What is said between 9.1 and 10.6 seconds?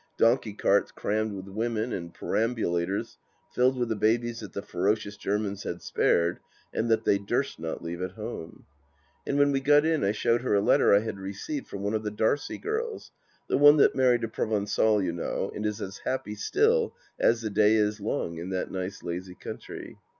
And when we got in I showed her a